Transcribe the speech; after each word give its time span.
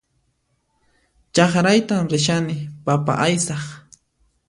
Chakraytan 1.35 2.05
rishani 2.17 2.57
papa 2.85 3.11
aysaq 3.25 3.63